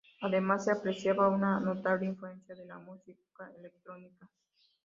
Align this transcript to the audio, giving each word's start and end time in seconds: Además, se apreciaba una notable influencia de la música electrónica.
Además, 0.21 0.65
se 0.65 0.71
apreciaba 0.71 1.27
una 1.27 1.59
notable 1.59 2.07
influencia 2.07 2.55
de 2.55 2.65
la 2.65 2.79
música 2.79 3.51
electrónica. 3.55 4.27